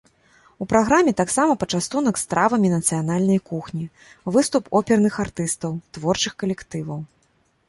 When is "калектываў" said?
6.43-6.99